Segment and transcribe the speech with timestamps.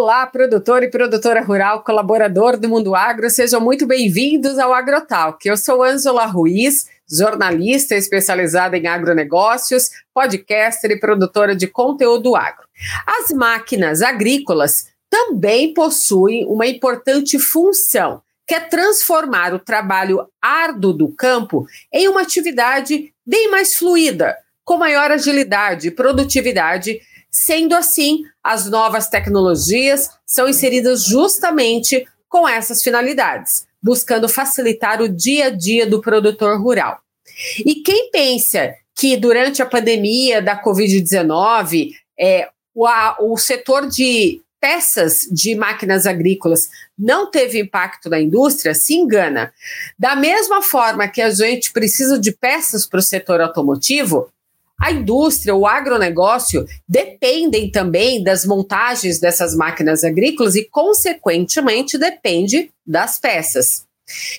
[0.00, 5.44] Olá, produtor e produtora rural, colaborador do Mundo Agro, sejam muito bem-vindos ao AgroTalk.
[5.44, 12.64] Eu sou Ângela Ruiz, jornalista especializada em agronegócios, podcaster e produtora de conteúdo agro.
[13.04, 21.08] As máquinas agrícolas também possuem uma importante função, que é transformar o trabalho árduo do
[21.08, 28.68] campo em uma atividade bem mais fluida, com maior agilidade e produtividade Sendo assim, as
[28.70, 36.00] novas tecnologias são inseridas justamente com essas finalidades, buscando facilitar o dia a dia do
[36.00, 37.00] produtor rural.
[37.64, 42.86] E quem pensa que durante a pandemia da Covid-19, é, o,
[43.32, 46.68] o setor de peças de máquinas agrícolas
[46.98, 49.52] não teve impacto na indústria, se engana.
[49.98, 54.28] Da mesma forma que a gente precisa de peças para o setor automotivo,
[54.80, 63.18] a indústria, o agronegócio dependem também das montagens dessas máquinas agrícolas e, consequentemente, depende das
[63.18, 63.84] peças.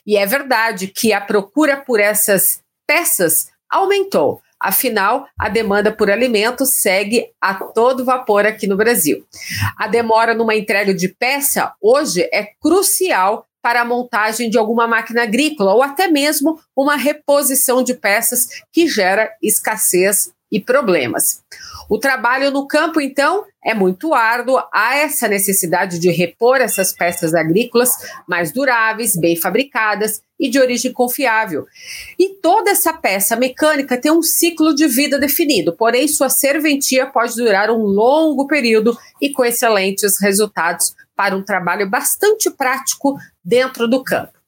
[0.07, 4.41] E é verdade que a procura por essas peças aumentou.
[4.59, 9.25] Afinal, a demanda por alimentos segue a todo vapor aqui no Brasil.
[9.77, 15.23] A demora numa entrega de peça hoje é crucial para a montagem de alguma máquina
[15.23, 21.43] agrícola ou até mesmo uma reposição de peças que gera escassez e problemas.
[21.89, 27.33] O trabalho no campo, então, é muito árduo, há essa necessidade de repor essas peças
[27.33, 27.91] agrícolas
[28.27, 31.65] mais duráveis, bem fabricadas e de origem confiável.
[32.17, 37.35] E toda essa peça mecânica tem um ciclo de vida definido, porém, sua serventia pode
[37.35, 44.03] durar um longo período e com excelentes resultados para um trabalho bastante prático dentro do
[44.03, 44.38] campo.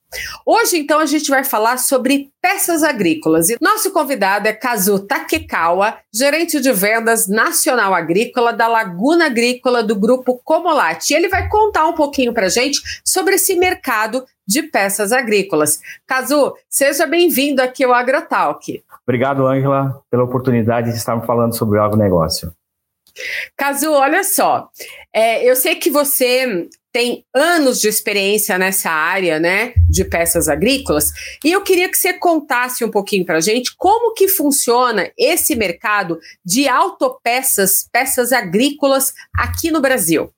[0.46, 3.50] Hoje, então, a gente vai falar sobre peças agrícolas.
[3.50, 9.96] E nosso convidado é Kazu Takekawa, gerente de vendas nacional agrícola da Laguna Agrícola do
[9.96, 11.14] Grupo Comolate.
[11.14, 15.80] E ele vai contar um pouquinho para a gente sobre esse mercado de peças agrícolas.
[16.06, 18.84] Kazu, seja bem-vindo aqui ao AgroTalk.
[19.08, 22.52] Obrigado, Ângela, pela oportunidade de estarmos falando sobre o agronegócio.
[23.58, 24.70] Caso, olha só,
[25.14, 31.12] é, eu sei que você tem anos de experiência nessa área, né, de peças agrícolas,
[31.44, 35.56] e eu queria que você contasse um pouquinho para a gente como que funciona esse
[35.56, 40.30] mercado de autopeças, peças agrícolas aqui no Brasil.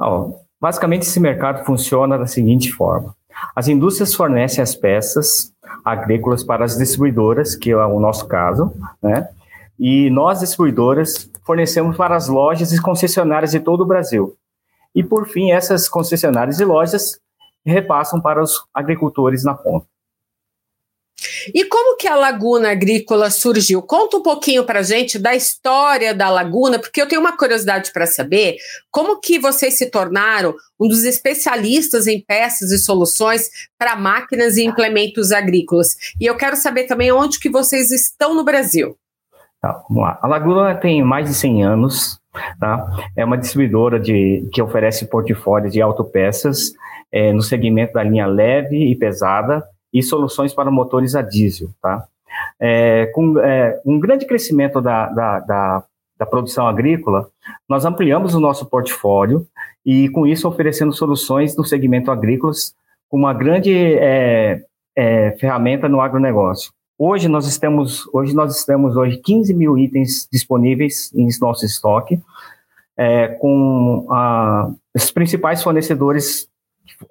[0.00, 3.14] Oh, basicamente, esse mercado funciona da seguinte forma:
[3.54, 5.52] as indústrias fornecem as peças
[5.84, 9.28] agrícolas para as distribuidoras, que é o nosso caso, né?
[9.78, 14.36] E nós, distribuidoras, fornecemos para as lojas e concessionárias de todo o Brasil.
[14.94, 17.18] E, por fim, essas concessionárias e lojas
[17.64, 19.86] repassam para os agricultores na ponta.
[21.54, 23.82] E como que a Laguna Agrícola surgiu?
[23.82, 27.92] Conta um pouquinho para a gente da história da Laguna, porque eu tenho uma curiosidade
[27.92, 28.56] para saber
[28.90, 33.48] como que vocês se tornaram um dos especialistas em peças e soluções
[33.78, 35.96] para máquinas e implementos agrícolas.
[36.20, 38.96] E eu quero saber também onde que vocês estão no Brasil.
[39.62, 40.18] Tá, vamos lá.
[40.20, 42.20] A Laguna tem mais de 100 anos,
[42.58, 42.84] tá?
[43.16, 46.72] É uma distribuidora de, que oferece portfólios de autopeças
[47.12, 49.62] é, no segmento da linha leve e pesada
[49.94, 52.04] e soluções para motores a diesel, tá?
[52.58, 55.84] É, com é, um grande crescimento da, da, da,
[56.18, 57.28] da produção agrícola,
[57.68, 59.46] nós ampliamos o nosso portfólio
[59.86, 62.52] e, com isso, oferecendo soluções no segmento agrícola
[63.08, 64.64] com uma grande é,
[64.96, 66.72] é, ferramenta no agronegócio.
[67.04, 72.22] Hoje nós estamos, hoje nós estamos hoje 15 mil itens disponíveis em nosso estoque,
[72.96, 76.46] é, com a, os principais fornecedores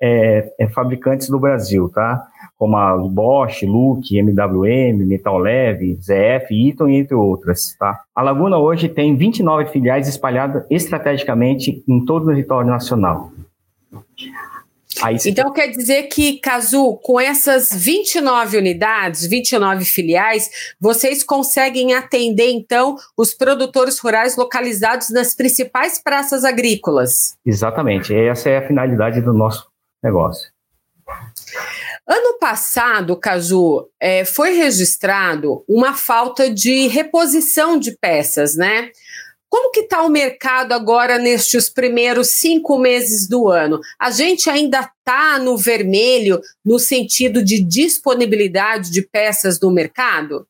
[0.02, 2.26] é, é, fabricantes do Brasil, tá?
[2.58, 8.00] Como a Bosch, Luke, MWM, Metal Leve, ZF, Eaton entre outras, tá?
[8.16, 13.30] A Laguna hoje tem 29 filiais espalhadas estrategicamente em todo o território nacional.
[15.30, 22.96] Então quer dizer que, Cazu, com essas 29 unidades, 29 filiais, vocês conseguem atender, então,
[23.18, 27.36] os produtores rurais localizados nas principais praças agrícolas?
[27.46, 29.68] Exatamente, essa é a finalidade do nosso
[30.04, 30.50] negócio.
[32.08, 38.90] Ano passado, Caju, é, foi registrado uma falta de reposição de peças, né?
[39.52, 43.82] Como que está o mercado agora nestes primeiros cinco meses do ano?
[44.00, 50.48] A gente ainda está no vermelho no sentido de disponibilidade de peças no mercado?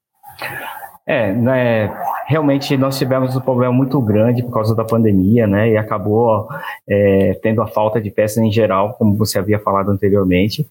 [1.03, 1.91] É, né,
[2.27, 6.47] realmente nós tivemos um problema muito grande por causa da pandemia, né, e acabou
[6.87, 10.63] é, tendo a falta de peças em geral, como você havia falado anteriormente.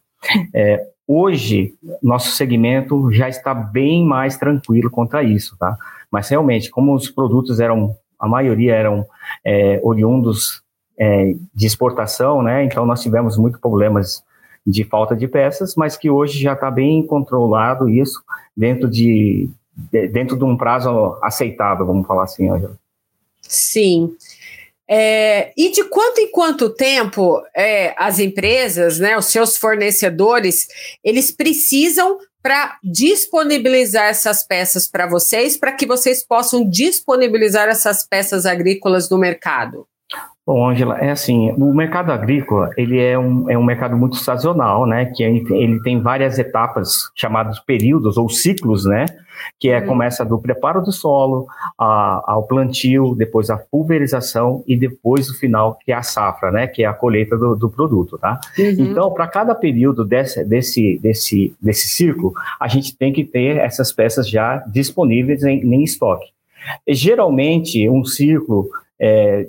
[0.54, 5.76] É, hoje, nosso segmento já está bem mais tranquilo contra isso, tá?
[6.08, 9.06] Mas realmente, como os produtos eram a maioria eram
[9.44, 10.62] é, oriundos
[10.98, 12.64] é, de exportação, né?
[12.64, 14.22] Então nós tivemos muitos problemas
[14.66, 18.22] de falta de peças, mas que hoje já está bem controlado isso
[18.54, 22.76] dentro de, de, dentro de um prazo aceitável, vamos falar assim, Angela.
[23.40, 24.14] Sim.
[24.92, 30.66] É, e de quanto em quanto tempo é, as empresas, né, os seus fornecedores,
[31.04, 38.46] eles precisam para disponibilizar essas peças para vocês, para que vocês possam disponibilizar essas peças
[38.46, 39.86] agrícolas no mercado?
[40.44, 44.86] Bom, Angela, é assim, o mercado agrícola, ele é um, é um mercado muito sazonal,
[44.86, 49.06] né, que ele tem várias etapas, chamados períodos ou ciclos, né,
[49.58, 49.86] que é, uhum.
[49.86, 51.46] começa do preparo do solo,
[51.78, 56.66] a, ao plantio, depois a pulverização e depois o final, que é a safra, né,
[56.66, 58.40] que é a colheita do, do produto, tá?
[58.58, 58.76] Uhum.
[58.78, 63.92] Então, para cada período desse, desse, desse, desse ciclo, a gente tem que ter essas
[63.92, 66.26] peças já disponíveis em, em estoque.
[66.86, 68.68] E, geralmente, um ciclo
[69.00, 69.46] é,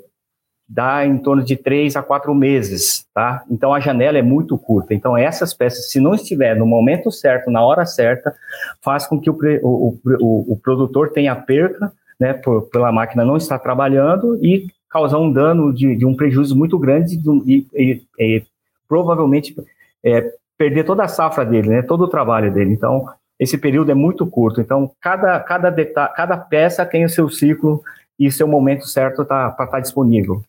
[0.72, 3.44] dá em torno de três a quatro meses, tá?
[3.50, 4.94] Então a janela é muito curta.
[4.94, 8.34] Então essas peças, se não estiver no momento certo, na hora certa,
[8.82, 13.36] faz com que o, o, o, o produtor tenha perca, né, por, pela máquina não
[13.36, 18.42] estar trabalhando e causar um dano de, de um prejuízo muito grande e, e, e
[18.88, 19.54] provavelmente
[20.02, 22.72] é, perder toda a safra dele, né, todo o trabalho dele.
[22.72, 23.06] Então
[23.38, 24.58] esse período é muito curto.
[24.62, 25.70] Então cada cada
[26.14, 27.82] cada peça tem o seu ciclo
[28.18, 30.42] e seu momento certo tá, para estar tá disponível.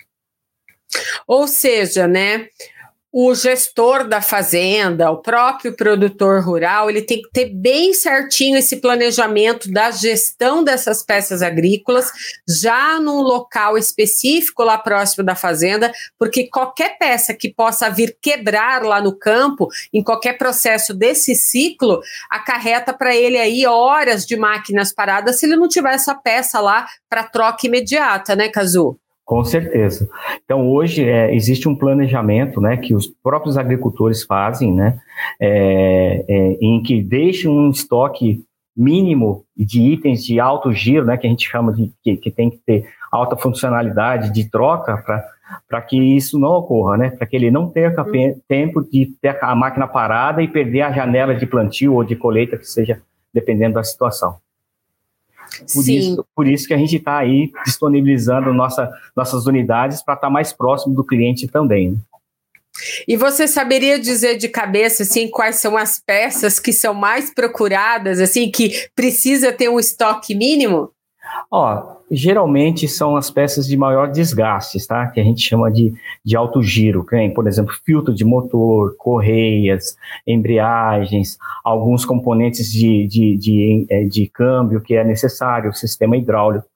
[1.27, 2.47] Ou seja, né,
[3.15, 8.77] o gestor da fazenda, o próprio produtor rural, ele tem que ter bem certinho esse
[8.77, 12.11] planejamento da gestão dessas peças agrícolas,
[12.49, 18.81] já num local específico lá próximo da fazenda, porque qualquer peça que possa vir quebrar
[18.81, 24.91] lá no campo, em qualquer processo desse ciclo, acarreta para ele aí horas de máquinas
[24.91, 28.99] paradas se ele não tiver essa peça lá para troca imediata, né, Cazu?
[29.25, 30.09] Com certeza.
[30.43, 34.99] Então, hoje é, existe um planejamento né, que os próprios agricultores fazem, né,
[35.39, 38.43] é, é, em que deixam um estoque
[38.75, 42.49] mínimo de itens de alto giro, né, que a gente chama de que, que tem
[42.49, 44.97] que ter alta funcionalidade de troca
[45.69, 48.35] para que isso não ocorra, né, para que ele não perca uhum.
[48.47, 52.57] tempo de ter a máquina parada e perder a janela de plantio ou de colheita,
[52.57, 53.01] que seja
[53.33, 54.35] dependendo da situação.
[55.73, 55.97] Por, Sim.
[55.97, 60.33] Isso, por isso que a gente está aí disponibilizando nossa, nossas unidades para estar tá
[60.33, 61.91] mais próximo do cliente também.
[61.91, 61.97] Né?
[63.07, 68.19] E você saberia dizer de cabeça assim quais são as peças que são mais procuradas,
[68.19, 70.89] assim que precisa ter um estoque mínimo?
[71.49, 75.07] Ó, geralmente são as peças de maior desgaste, tá?
[75.07, 75.93] Que a gente chama de,
[76.23, 79.95] de alto giro, que por exemplo, filtro de motor, correias,
[80.27, 86.67] embreagens, alguns componentes de, de, de, é, de câmbio que é necessário, sistema hidráulico.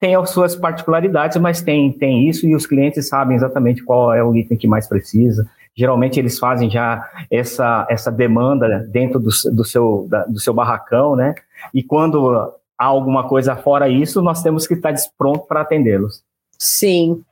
[0.00, 4.22] Tem as suas particularidades, mas tem, tem isso e os clientes sabem exatamente qual é
[4.22, 5.48] o item que mais precisa.
[5.76, 11.16] Geralmente eles fazem já essa, essa demanda dentro do, do, seu, da, do seu barracão,
[11.16, 11.34] né?
[11.72, 12.52] E quando
[12.84, 16.22] alguma coisa fora isso, nós temos que estar pronto para atendê-los.
[16.58, 17.22] Sim.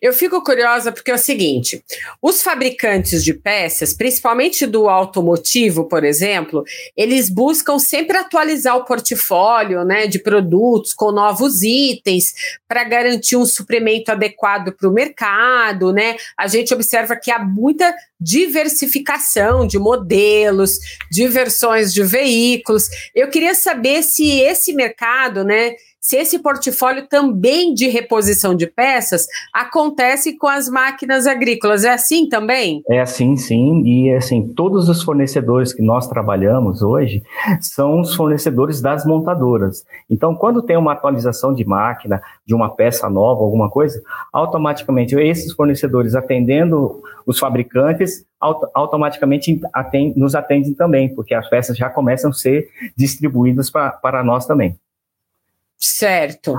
[0.00, 1.82] Eu fico curiosa porque é o seguinte:
[2.22, 6.62] os fabricantes de peças, principalmente do automotivo, por exemplo,
[6.96, 12.32] eles buscam sempre atualizar o portfólio né, de produtos com novos itens
[12.68, 15.92] para garantir um suprimento adequado para o mercado.
[15.92, 16.16] Né?
[16.36, 20.78] A gente observa que há muita diversificação de modelos,
[21.10, 22.88] de versões de veículos.
[23.14, 25.74] Eu queria saber se esse mercado, né?
[26.08, 31.84] Se esse portfólio também de reposição de peças acontece com as máquinas agrícolas.
[31.84, 32.82] É assim também?
[32.88, 33.82] É assim, sim.
[33.84, 37.22] E assim, todos os fornecedores que nós trabalhamos hoje
[37.60, 39.84] são os fornecedores das montadoras.
[40.08, 45.52] Então, quando tem uma atualização de máquina, de uma peça nova, alguma coisa, automaticamente esses
[45.52, 48.26] fornecedores atendendo os fabricantes
[48.72, 49.60] automaticamente
[50.16, 54.74] nos atendem também, porque as peças já começam a ser distribuídas para nós também.
[55.80, 56.56] Certo.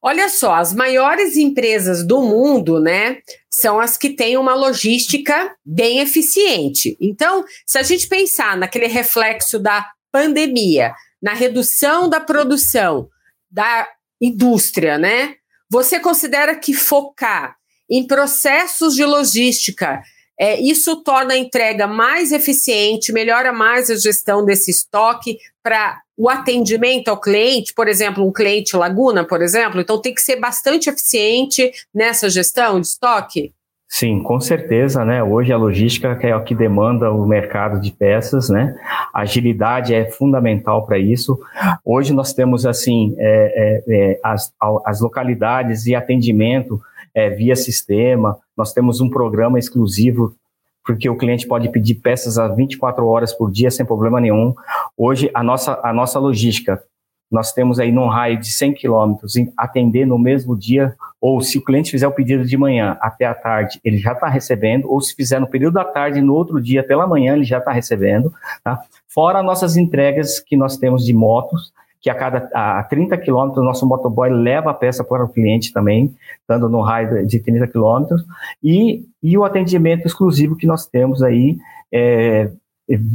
[0.00, 3.18] Olha só, as maiores empresas do mundo, né,
[3.50, 6.96] são as que têm uma logística bem eficiente.
[7.00, 13.08] Então, se a gente pensar naquele reflexo da pandemia, na redução da produção
[13.50, 13.86] da
[14.20, 15.34] indústria, né,
[15.70, 17.56] você considera que focar
[17.90, 20.00] em processos de logística
[20.38, 26.28] é, isso torna a entrega mais eficiente, melhora mais a gestão desse estoque para o
[26.28, 30.88] atendimento ao cliente, por exemplo, um cliente Laguna, por exemplo, então tem que ser bastante
[30.88, 33.52] eficiente nessa gestão de estoque?
[33.88, 35.22] Sim, com certeza, né?
[35.22, 38.74] Hoje a logística é o que demanda o mercado de peças, né?
[39.12, 41.38] Agilidade é fundamental para isso.
[41.84, 44.52] Hoje nós temos assim é, é, é, as,
[44.84, 46.80] as localidades e atendimento
[47.14, 48.36] é, via sistema.
[48.56, 50.34] Nós temos um programa exclusivo
[50.84, 54.54] porque o cliente pode pedir peças a 24 horas por dia sem problema nenhum.
[54.96, 56.82] Hoje, a nossa, a nossa logística,
[57.30, 61.64] nós temos aí num raio de 100 quilômetros, atender no mesmo dia, ou se o
[61.64, 65.14] cliente fizer o pedido de manhã até a tarde, ele já está recebendo, ou se
[65.14, 68.32] fizer no período da tarde, no outro dia pela manhã, ele já está recebendo.
[68.62, 68.80] Tá?
[69.08, 71.72] Fora nossas entregas que nós temos de motos,
[72.04, 75.72] que a cada a 30 quilômetros o nosso motoboy leva a peça para o cliente
[75.72, 78.22] também, estando no raio de 30 quilômetros,
[78.62, 81.56] e, e o atendimento exclusivo que nós temos aí
[81.90, 82.50] é,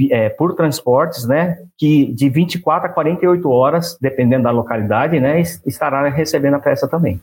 [0.09, 6.09] é, por transportes, né, que de 24 a 48 horas, dependendo da localidade, né, estará
[6.09, 7.21] recebendo a peça também.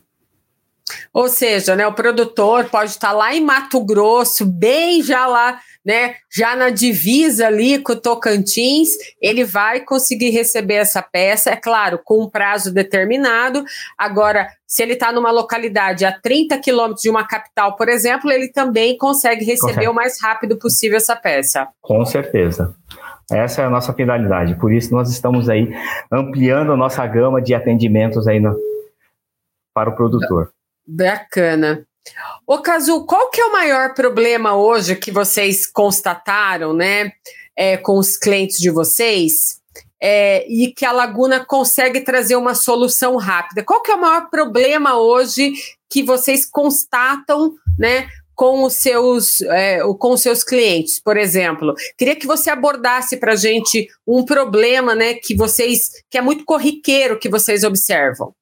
[1.13, 6.15] Ou seja, né, o produtor pode estar lá em Mato Grosso, bem já lá, né,
[6.29, 8.89] já na divisa ali com o Tocantins,
[9.21, 13.63] ele vai conseguir receber essa peça, é claro, com um prazo determinado.
[13.97, 18.49] Agora, se ele está numa localidade a 30 quilômetros de uma capital, por exemplo, ele
[18.49, 19.87] também consegue receber consegue.
[19.87, 21.69] o mais rápido possível essa peça.
[21.81, 22.75] Com certeza.
[23.31, 24.55] Essa é a nossa finalidade.
[24.55, 25.69] Por isso, nós estamos aí
[26.11, 28.53] ampliando a nossa gama de atendimentos aí no,
[29.73, 30.51] para o produtor.
[30.85, 31.86] Bacana.
[32.45, 37.11] Ô, Cazu, qual que é o maior problema hoje que vocês constataram, né,
[37.55, 39.59] é, com os clientes de vocês
[40.01, 43.63] é, e que a Laguna consegue trazer uma solução rápida?
[43.63, 45.53] Qual que é o maior problema hoje
[45.89, 51.73] que vocês constatam, né, com os seus é, com os seus clientes, por exemplo.
[51.97, 56.45] Queria que você abordasse para a gente um problema, né, que vocês que é muito
[56.45, 58.33] corriqueiro que vocês observam.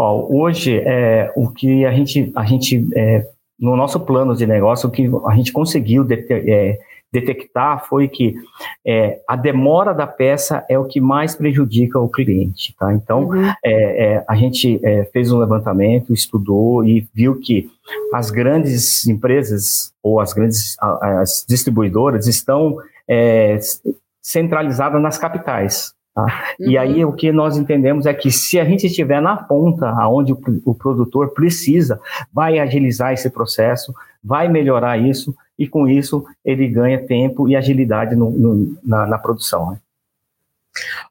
[0.00, 3.26] Ó, hoje, é, o que a gente, a gente é,
[3.58, 6.78] no nosso plano de negócio, o que a gente conseguiu é,
[7.12, 8.36] detectar foi que
[8.86, 12.94] é, a demora da peça é o que mais prejudica o cliente, tá?
[12.94, 13.44] Então, uhum.
[13.64, 17.68] é, é, a gente é, fez um levantamento, estudou e viu que
[18.14, 22.76] as grandes empresas ou as grandes as distribuidoras estão
[23.08, 23.58] é,
[24.22, 26.24] centralizadas nas capitais, Tá?
[26.58, 26.68] Uhum.
[26.68, 30.32] E aí o que nós entendemos é que se a gente estiver na ponta, aonde
[30.32, 32.00] o, o, produtor precisa,
[32.32, 38.16] vai agilizar esse processo, vai melhorar isso e com isso ele ganha tempo e agilidade
[38.16, 39.70] no, no, na, na, produção.
[39.70, 39.78] Né?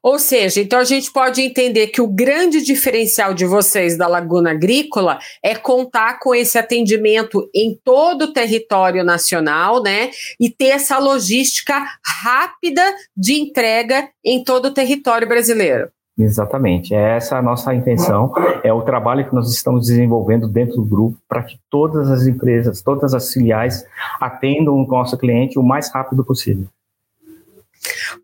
[0.02, 4.50] Ou seja, então a gente pode entender que o grande diferencial de vocês da Laguna
[4.50, 10.10] Agrícola é contar com esse atendimento em todo o território nacional, né?
[10.40, 11.84] E ter essa logística
[12.22, 12.82] rápida
[13.16, 15.90] de entrega em todo o território brasileiro.
[16.18, 18.32] Exatamente, é essa a nossa intenção,
[18.64, 22.82] é o trabalho que nós estamos desenvolvendo dentro do grupo para que todas as empresas,
[22.82, 23.86] todas as filiais
[24.20, 26.66] atendam o nosso cliente o mais rápido possível.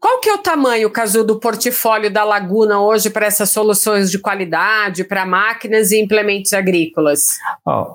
[0.05, 4.19] Qual que é o tamanho, Caso, do portfólio da Laguna hoje para essas soluções de
[4.19, 7.39] qualidade, para máquinas e implementos agrícolas?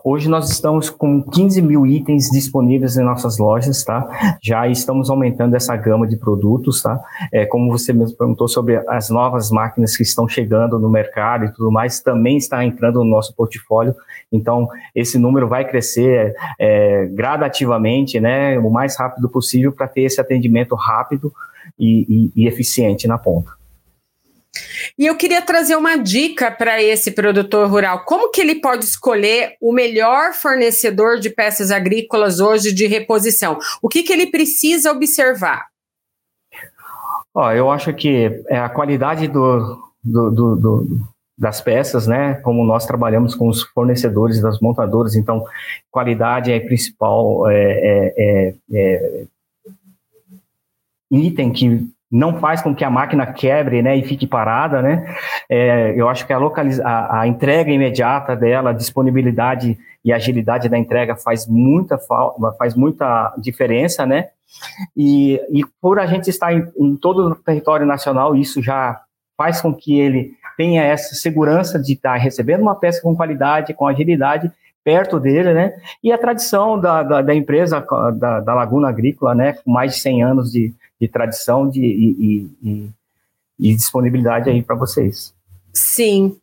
[0.03, 4.09] hoje nós estamos com 15 mil itens disponíveis em nossas lojas, tá?
[4.41, 6.99] Já estamos aumentando essa gama de produtos, tá?
[7.31, 11.53] É, como você mesmo perguntou sobre as novas máquinas que estão chegando no mercado e
[11.53, 13.93] tudo mais, também está entrando no nosso portfólio.
[14.31, 18.57] Então, esse número vai crescer é, gradativamente, né?
[18.57, 21.31] O mais rápido possível para ter esse atendimento rápido
[21.77, 23.59] e, e, e eficiente na ponta.
[24.97, 28.03] E eu queria trazer uma dica para esse produtor rural.
[28.05, 33.57] Como que ele pode escolher o melhor fornecedor de peças agrícolas hoje de reposição?
[33.81, 35.67] O que, que ele precisa observar?
[37.33, 40.87] Ó, eu acho que é a qualidade do, do, do, do,
[41.37, 42.35] das peças, né?
[42.35, 45.45] Como nós trabalhamos com os fornecedores das montadoras, então
[45.91, 49.25] qualidade é principal, é, é, é, é
[51.11, 55.15] item que não faz com que a máquina quebre, né, e fique parada, né?
[55.47, 60.67] É, eu acho que a, localiza a, a, entrega imediata dela, a disponibilidade e agilidade
[60.67, 61.99] da entrega faz muita
[62.57, 64.29] faz muita diferença, né?
[64.97, 68.99] E, e por a gente estar em, em todo o território nacional, isso já
[69.37, 73.87] faz com que ele tenha essa segurança de estar recebendo uma peça com qualidade, com
[73.87, 74.51] agilidade
[74.83, 75.73] perto dele, né?
[76.03, 77.85] E a tradição da, da, da empresa,
[78.17, 79.53] da, da, Laguna Agrícola, né?
[79.53, 82.89] Com mais de 100 anos de, de tradição de, e, e,
[83.59, 85.33] e disponibilidade aí para vocês.
[85.73, 86.37] Sim.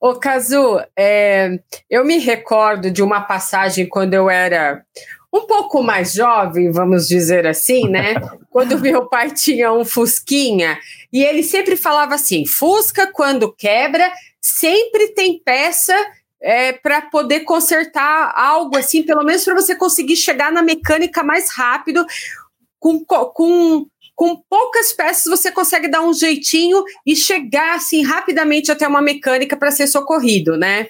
[0.00, 4.84] Ô, Cazu, é, eu me recordo de uma passagem quando eu era
[5.32, 8.14] um pouco mais jovem, vamos dizer assim, né?
[8.50, 10.78] quando meu pai tinha um Fusquinha,
[11.12, 15.94] e ele sempre falava assim: Fusca, quando quebra, sempre tem peça
[16.40, 21.50] é, para poder consertar algo assim, pelo menos para você conseguir chegar na mecânica mais
[21.50, 22.04] rápido
[22.86, 28.88] com, com com poucas peças você consegue dar um jeitinho e chegar assim rapidamente até
[28.88, 30.88] uma mecânica para ser socorrido, né?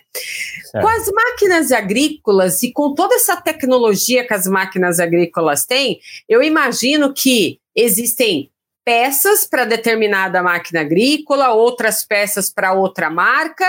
[0.71, 0.85] Certo.
[0.85, 5.99] Com as máquinas agrícolas e com toda essa tecnologia que as máquinas agrícolas têm,
[6.29, 8.49] eu imagino que existem
[8.85, 13.67] peças para determinada máquina agrícola, outras peças para outra marca,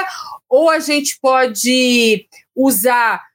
[0.48, 3.27] ou a gente pode usar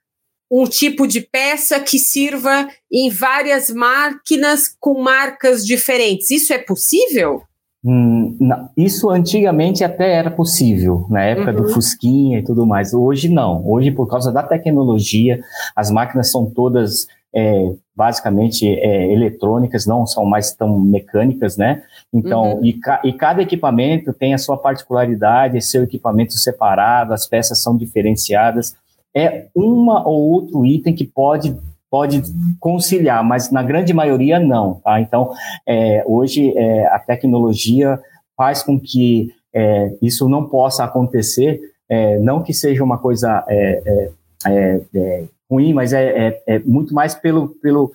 [0.52, 6.30] um tipo de peça que sirva em várias máquinas com marcas diferentes.
[6.30, 7.40] Isso é possível?
[7.82, 8.36] Hum,
[8.76, 11.56] isso antigamente até era possível, na época uhum.
[11.56, 12.92] do Fusquinha e tudo mais.
[12.92, 13.66] Hoje não.
[13.66, 15.40] Hoje, por causa da tecnologia,
[15.74, 21.82] as máquinas são todas é, basicamente é, eletrônicas, não são mais tão mecânicas, né?
[22.12, 22.64] Então, uhum.
[22.64, 27.74] e, ca e, cada equipamento tem a sua particularidade, seu equipamento separado, as peças são
[27.76, 28.76] diferenciadas.
[29.14, 31.56] É uma ou outro item que pode
[31.92, 32.22] pode
[32.58, 34.80] conciliar, mas na grande maioria não.
[34.82, 34.98] Tá?
[34.98, 35.30] Então,
[35.68, 38.00] é, hoje é, a tecnologia
[38.34, 44.10] faz com que é, isso não possa acontecer, é, não que seja uma coisa é,
[44.46, 47.92] é, ruim, mas é, muito mais pelo, pelo,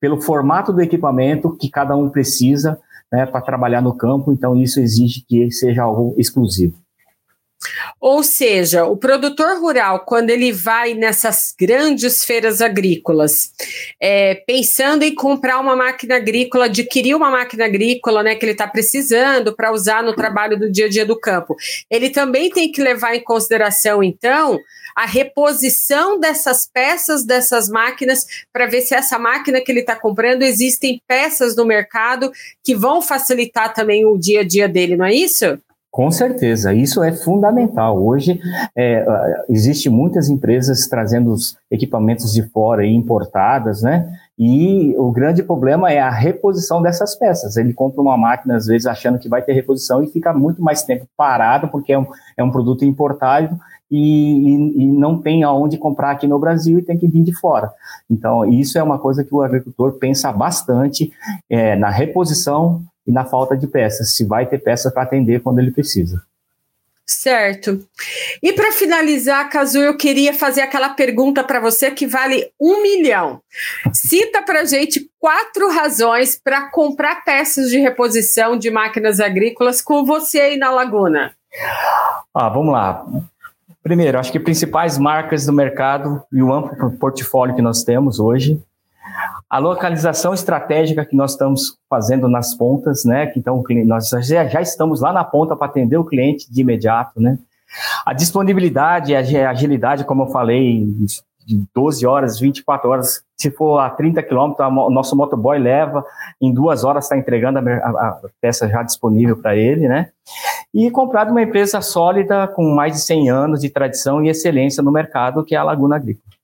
[0.00, 2.80] pelo formato do equipamento que cada um precisa
[3.12, 6.74] né, para trabalhar no campo, então isso exige que seja algo exclusivo.
[8.00, 13.50] Ou seja, o produtor rural, quando ele vai nessas grandes feiras agrícolas,
[14.00, 18.66] é, pensando em comprar uma máquina agrícola, adquirir uma máquina agrícola né, que ele está
[18.66, 21.56] precisando para usar no trabalho do dia a dia do campo,
[21.90, 24.58] ele também tem que levar em consideração, então,
[24.94, 30.42] a reposição dessas peças dessas máquinas para ver se essa máquina que ele está comprando
[30.42, 32.32] existem peças no mercado
[32.64, 35.58] que vão facilitar também o dia a dia dele, não é isso?
[35.96, 37.98] Com certeza, isso é fundamental.
[38.04, 38.38] Hoje
[38.76, 39.02] é,
[39.48, 44.06] existe muitas empresas trazendo os equipamentos de fora e importadas, né?
[44.38, 47.56] E o grande problema é a reposição dessas peças.
[47.56, 50.82] Ele compra uma máquina, às vezes, achando que vai ter reposição e fica muito mais
[50.82, 53.58] tempo parado, porque é um, é um produto importado
[53.90, 57.32] e, e, e, não tem aonde comprar aqui no Brasil e tem que vir de
[57.32, 57.72] fora.
[58.10, 61.10] Então, isso é uma coisa que o agricultor pensa bastante
[61.48, 65.58] é, na reposição e na falta de peças, se vai ter peças para atender quando
[65.58, 66.22] ele precisa.
[67.06, 67.86] Certo.
[68.42, 73.40] E para finalizar, Cazu, eu queria fazer aquela pergunta para você que vale um milhão.
[73.92, 80.40] Cita para gente quatro razões para comprar peças de reposição de máquinas agrícolas com você
[80.40, 81.32] aí na Laguna.
[82.34, 83.06] Ah, vamos lá.
[83.84, 88.60] Primeiro, acho que principais marcas do mercado e o amplo portfólio que nós temos hoje
[89.48, 93.32] a localização estratégica que nós estamos fazendo nas pontas, né?
[93.36, 97.38] Então nós já, estamos lá na ponta para atender o cliente de imediato, né?
[98.04, 100.86] A disponibilidade a agilidade, como eu falei,
[101.46, 106.04] de 12 horas, 24 horas, se for a 30 quilômetros, o nosso motoboy leva,
[106.40, 110.10] em duas horas está entregando a, a, peça já disponível para ele, né?
[110.74, 114.82] E comprar de uma empresa sólida com mais de 100 anos de tradição e excelência
[114.82, 116.35] no mercado, que é a Laguna Agrícola.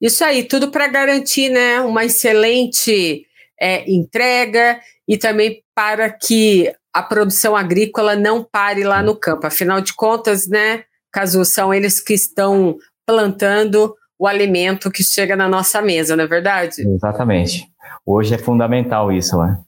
[0.00, 3.26] Isso aí, tudo para garantir né, uma excelente
[3.60, 9.46] é, entrega e também para que a produção agrícola não pare lá no campo.
[9.46, 15.48] Afinal de contas, né, caso são eles que estão plantando o alimento que chega na
[15.48, 16.82] nossa mesa, não é verdade?
[16.82, 17.66] Exatamente.
[18.04, 19.58] Hoje é fundamental isso, né?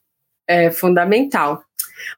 [0.49, 1.63] É fundamental.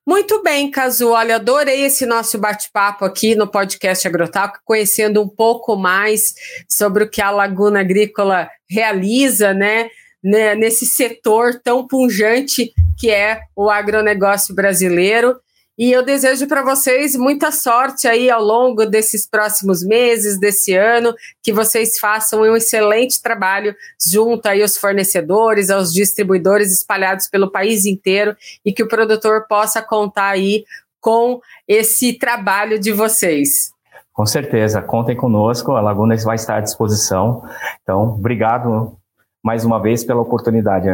[0.07, 1.11] Muito bem, Cazu.
[1.11, 6.35] Olha, adorei esse nosso bate-papo aqui no podcast Agrotalk, conhecendo um pouco mais
[6.69, 9.88] sobre o que a Laguna Agrícola realiza, né?
[10.23, 15.37] né nesse setor tão pungente que é o agronegócio brasileiro.
[15.81, 21.14] E eu desejo para vocês muita sorte aí ao longo desses próximos meses, desse ano,
[21.43, 27.87] que vocês façam um excelente trabalho junto aí aos fornecedores, aos distribuidores espalhados pelo país
[27.87, 30.66] inteiro e que o produtor possa contar aí
[31.01, 33.73] com esse trabalho de vocês.
[34.12, 37.43] Com certeza, contem conosco, a Laguna vai estar à disposição.
[37.83, 38.99] Então, obrigado
[39.43, 40.88] mais uma vez pela oportunidade.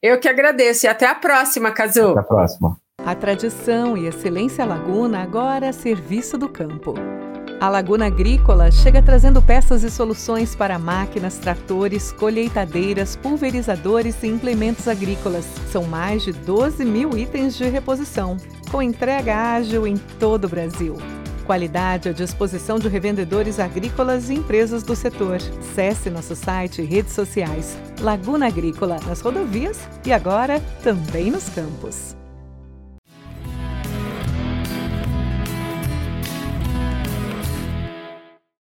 [0.00, 2.10] Eu que agradeço e até a próxima, Cazu.
[2.10, 2.76] Até a próxima.
[3.04, 6.94] A tradição e excelência Laguna agora a serviço do campo.
[7.58, 14.86] A Laguna Agrícola chega trazendo peças e soluções para máquinas, tratores, colheitadeiras, pulverizadores e implementos
[14.86, 15.46] agrícolas.
[15.70, 18.36] São mais de 12 mil itens de reposição,
[18.70, 20.96] com entrega ágil em todo o Brasil.
[21.46, 25.36] Qualidade à disposição de revendedores agrícolas e empresas do setor.
[25.36, 27.78] Acesse nosso site e redes sociais.
[28.00, 32.19] Laguna Agrícola nas rodovias e agora também nos campos.